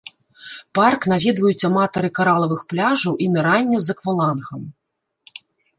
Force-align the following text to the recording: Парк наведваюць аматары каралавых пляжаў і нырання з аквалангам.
Парк 0.77 1.01
наведваюць 1.11 1.67
аматары 1.69 2.09
каралавых 2.21 2.61
пляжаў 2.75 3.13
і 3.27 3.31
нырання 3.35 3.77
з 3.87 3.99
аквалангам. 3.99 4.61